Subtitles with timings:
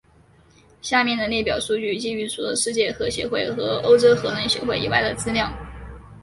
[0.81, 5.47] 下面的列表数据基于除了世界核协会和欧洲核能协会以外的资料。